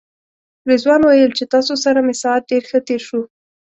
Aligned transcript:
رضوان 0.69 1.01
ویل 1.03 1.31
چې 1.37 1.45
تاسو 1.53 1.73
سره 1.83 1.99
مې 2.05 2.15
ساعت 2.23 2.41
ډېر 2.51 2.63
ښه 2.69 2.79
تېر 2.87 3.01
شو. 3.07 3.21